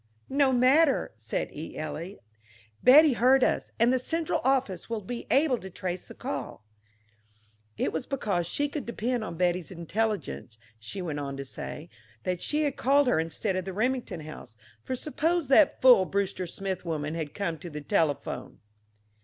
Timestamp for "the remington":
13.63-14.21